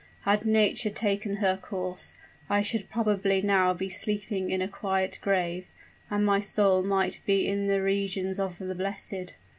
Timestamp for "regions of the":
7.83-8.73